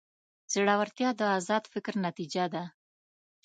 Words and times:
زړورتیا 0.53 1.09
د 1.19 1.21
ازاد 1.37 1.63
فکر 1.73 1.93
نتیجه 2.07 2.45
ده. 2.53 2.63